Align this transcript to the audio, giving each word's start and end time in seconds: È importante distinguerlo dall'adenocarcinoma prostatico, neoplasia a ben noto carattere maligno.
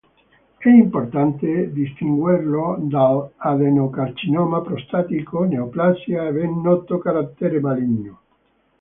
È 0.57 0.67
importante 0.67 1.71
distinguerlo 1.71 2.75
dall'adenocarcinoma 2.81 4.61
prostatico, 4.61 5.43
neoplasia 5.43 6.23
a 6.23 6.31
ben 6.31 6.59
noto 6.59 6.97
carattere 6.97 7.59
maligno. 7.59 8.19